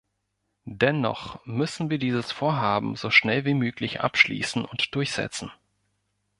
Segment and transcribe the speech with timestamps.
[0.65, 5.51] Dennoch müssen wir dieses Vorhaben so schnell wie möglich abschließen und durchsetzen.